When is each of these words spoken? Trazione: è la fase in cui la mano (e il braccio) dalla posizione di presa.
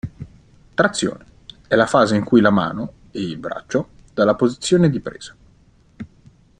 Trazione: 0.73 1.25
è 1.67 1.75
la 1.75 1.85
fase 1.85 2.15
in 2.15 2.23
cui 2.23 2.41
la 2.41 2.49
mano 2.49 2.91
(e 3.11 3.21
il 3.21 3.37
braccio) 3.37 3.89
dalla 4.15 4.33
posizione 4.33 4.89
di 4.89 4.99
presa. 4.99 5.35